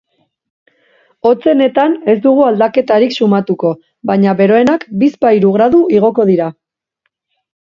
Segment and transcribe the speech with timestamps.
[1.29, 3.71] Hotzenetan ez dugu aldaketarik sumatuko
[4.13, 6.51] baina beroenak bizpahiru gradu igoko dira.